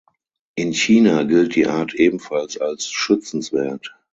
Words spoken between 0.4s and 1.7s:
In China gilt die